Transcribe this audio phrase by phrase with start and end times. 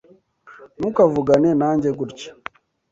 [0.77, 2.29] Ntukavugane nanjye gutya.